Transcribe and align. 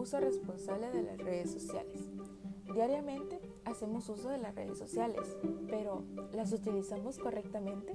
uso 0.00 0.18
responsable 0.18 0.90
de 0.90 1.02
las 1.02 1.18
redes 1.18 1.50
sociales. 1.52 2.08
Diariamente 2.74 3.40
hacemos 3.64 4.08
uso 4.08 4.28
de 4.28 4.38
las 4.38 4.54
redes 4.54 4.78
sociales, 4.78 5.36
pero 5.68 6.04
¿las 6.32 6.52
utilizamos 6.52 7.18
correctamente? 7.18 7.92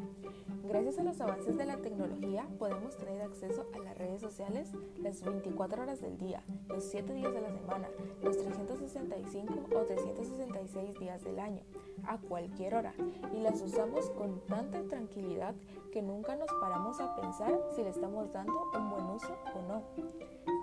Gracias 0.63 0.99
a 0.99 1.03
los 1.03 1.21
avances 1.21 1.55
de 1.57 1.65
la 1.65 1.77
tecnología 1.77 2.47
podemos 2.59 2.97
tener 2.97 3.21
acceso 3.21 3.67
a 3.73 3.79
las 3.79 3.97
redes 3.97 4.19
sociales 4.19 4.71
las 4.97 5.21
24 5.21 5.83
horas 5.83 6.01
del 6.01 6.17
día, 6.17 6.43
los 6.67 6.83
7 6.85 7.13
días 7.13 7.33
de 7.33 7.41
la 7.41 7.51
semana, 7.51 7.87
los 8.21 8.37
365 8.37 9.53
o 9.75 9.85
366 9.85 10.99
días 10.99 11.23
del 11.23 11.39
año, 11.39 11.63
a 12.05 12.17
cualquier 12.17 12.75
hora, 12.75 12.93
y 13.33 13.39
las 13.39 13.61
usamos 13.61 14.09
con 14.11 14.41
tanta 14.47 14.83
tranquilidad 14.83 15.55
que 15.91 16.01
nunca 16.01 16.35
nos 16.35 16.51
paramos 16.59 16.99
a 16.99 17.15
pensar 17.15 17.57
si 17.75 17.83
le 17.83 17.89
estamos 17.89 18.33
dando 18.33 18.69
un 18.77 18.89
buen 18.89 19.05
uso 19.05 19.37
o 19.55 19.61
no. 19.61 19.83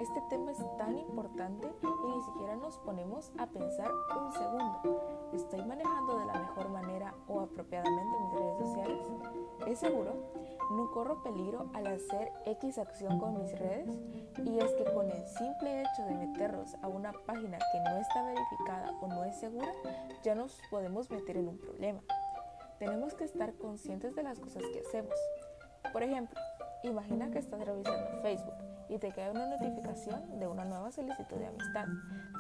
Este 0.00 0.20
tema 0.28 0.50
es 0.50 0.58
tan 0.78 0.98
importante 0.98 1.72
y 1.83 2.08
ni 2.08 2.20
siquiera 2.22 2.56
nos 2.56 2.77
ponemos 2.78 3.30
a 3.38 3.47
pensar 3.47 3.91
un 4.11 4.33
segundo. 4.33 5.30
¿Estoy 5.33 5.65
manejando 5.65 6.19
de 6.19 6.27
la 6.27 6.34
mejor 6.34 6.69
manera 6.69 7.15
o 7.27 7.41
apropiadamente 7.41 8.19
mis 8.20 8.41
redes 8.41 8.59
sociales? 8.59 9.06
¿Es 9.66 9.78
seguro? 9.78 10.15
¿No 10.73 10.91
corro 10.91 11.23
peligro 11.23 11.70
al 11.75 11.87
hacer 11.87 12.33
X 12.47 12.78
acción 12.78 13.19
con 13.19 13.38
mis 13.38 13.59
redes? 13.59 13.98
Y 14.45 14.59
es 14.59 14.73
que 14.75 14.84
con 14.92 15.11
el 15.11 15.27
simple 15.27 15.83
hecho 15.83 16.02
de 16.05 16.27
meternos 16.27 16.75
a 16.83 16.88
una 16.88 17.12
página 17.12 17.59
que 17.73 17.80
no 17.80 17.97
está 17.98 18.23
verificada 18.25 18.92
o 19.01 19.09
no 19.09 19.25
es 19.25 19.37
segura, 19.37 19.73
ya 20.23 20.34
nos 20.34 20.61
podemos 20.70 21.11
meter 21.11 21.37
en 21.37 21.48
un 21.48 21.59
problema. 21.59 22.00
Tenemos 22.78 23.14
que 23.14 23.25
estar 23.25 23.55
conscientes 23.55 24.14
de 24.14 24.23
las 24.23 24.39
cosas 24.39 24.62
que 24.73 24.80
hacemos. 24.80 25.14
Por 25.92 26.03
ejemplo, 26.03 26.41
imagina 26.83 27.30
que 27.30 27.39
estás 27.39 27.64
revisando 27.64 28.23
Facebook 28.23 28.71
y 28.88 28.98
te 28.98 29.12
cae 29.12 29.30
una 29.30 29.46
notificación 29.46 30.38
de 30.38 30.47
una 30.47 30.64
nueva 30.64 30.91
solicitud 30.91 31.36
de 31.36 31.47
amistad, 31.47 31.86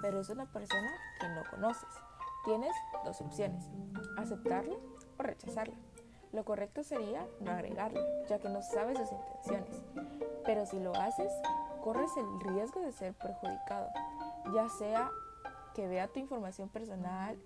pero 0.00 0.20
es 0.20 0.28
una 0.28 0.46
persona 0.46 0.90
que 1.20 1.28
no 1.28 1.42
conoces. 1.50 1.88
Tienes 2.44 2.72
dos 3.04 3.20
opciones, 3.20 3.64
aceptarla 4.16 4.74
o 5.18 5.22
rechazarla. 5.22 5.76
Lo 6.32 6.44
correcto 6.44 6.82
sería 6.82 7.26
no 7.40 7.50
agregarla, 7.50 8.00
ya 8.28 8.38
que 8.38 8.48
no 8.48 8.62
sabes 8.62 8.98
sus 8.98 9.12
intenciones. 9.12 9.82
Pero 10.44 10.66
si 10.66 10.80
lo 10.80 10.94
haces, 10.96 11.30
corres 11.82 12.10
el 12.16 12.52
riesgo 12.52 12.80
de 12.80 12.92
ser 12.92 13.14
perjudicado, 13.14 13.88
ya 14.54 14.68
sea 14.68 15.10
que 15.74 15.86
vea 15.86 16.08
tu 16.08 16.20
información 16.20 16.68
personal 16.68 17.38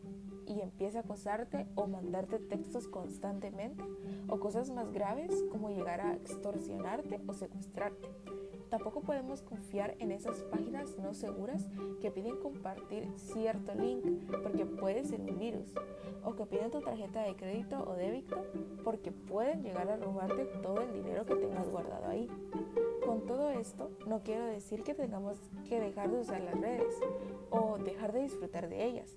y 0.47 0.61
empiece 0.61 0.99
a 0.99 1.03
acosarte 1.03 1.67
o 1.75 1.87
mandarte 1.87 2.39
textos 2.39 2.89
constantemente, 2.89 3.85
o 4.29 4.39
cosas 4.39 4.71
más 4.71 4.93
graves 4.93 5.45
como 5.51 5.71
llegar 5.71 6.01
a 6.01 6.15
extorsionarte 6.15 7.21
o 7.27 7.33
secuestrarte. 7.35 8.09
Tampoco 8.77 9.01
podemos 9.01 9.41
confiar 9.41 9.97
en 10.01 10.13
esas 10.13 10.43
páginas 10.43 10.99
no 10.99 11.15
seguras 11.15 11.67
que 12.03 12.11
piden 12.11 12.37
compartir 12.37 13.09
cierto 13.17 13.75
link 13.75 14.05
porque 14.43 14.67
puede 14.67 15.03
ser 15.03 15.19
un 15.23 15.39
virus 15.39 15.73
o 16.23 16.35
que 16.35 16.45
piden 16.45 16.71
tu 16.71 16.83
tarjeta 16.83 17.23
de 17.23 17.35
crédito 17.37 17.83
o 17.89 17.95
débito 17.95 18.45
porque 18.85 19.13
pueden 19.13 19.63
llegar 19.63 19.89
a 19.89 19.97
robarte 19.97 20.45
todo 20.63 20.83
el 20.83 20.93
dinero 20.93 21.25
que 21.25 21.37
tengas 21.37 21.71
guardado 21.71 22.07
ahí. 22.07 22.29
Con 23.03 23.25
todo 23.25 23.49
esto, 23.49 23.93
no 24.07 24.23
quiero 24.23 24.45
decir 24.45 24.83
que 24.83 24.93
tengamos 24.93 25.39
que 25.67 25.81
dejar 25.81 26.11
de 26.11 26.21
usar 26.21 26.43
las 26.43 26.61
redes 26.61 27.01
o 27.49 27.79
dejar 27.79 28.13
de 28.13 28.25
disfrutar 28.25 28.69
de 28.69 28.85
ellas, 28.85 29.17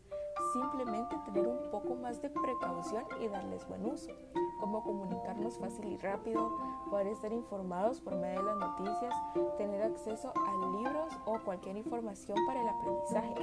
simplemente 0.54 1.18
tener 1.26 1.46
un 1.46 1.70
poco 1.70 1.96
más 1.96 2.22
de 2.22 2.30
precaución 2.30 3.04
y 3.20 3.28
darles 3.28 3.68
buen 3.68 3.86
uso, 3.86 4.12
como 4.60 4.84
comunicarnos 4.84 5.58
fácil 5.58 5.86
y 5.88 5.98
rápido, 5.98 6.52
poder 6.90 7.08
estar 7.08 7.32
informados 7.32 8.02
por 8.02 8.16
medio 8.16 8.40
de 8.40 8.46
las 8.46 8.58
noticias, 8.58 9.14
tener 9.58 9.82
acceso 9.82 10.34
a 10.36 10.78
libros 10.78 11.14
o 11.26 11.40
cualquier 11.44 11.78
información 11.78 12.38
para 12.46 12.62
el 12.62 12.68
aprendizaje. 12.68 13.36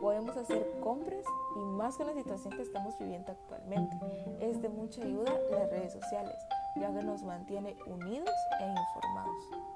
Podemos 0.00 0.36
hacer 0.36 0.80
compras 0.80 1.24
y 1.56 1.60
más 1.60 1.96
con 1.96 2.06
la 2.06 2.14
situación 2.14 2.54
que 2.56 2.62
estamos 2.62 2.98
viviendo 2.98 3.32
actualmente. 3.32 3.96
Es 4.40 4.60
de 4.60 4.68
mucha 4.68 5.02
ayuda 5.02 5.32
las 5.50 5.70
redes 5.70 5.92
sociales, 5.92 6.36
ya 6.76 6.92
que 6.92 7.02
nos 7.02 7.22
mantiene 7.22 7.76
unidos 7.86 8.34
e 8.60 8.68
informados. 8.68 9.73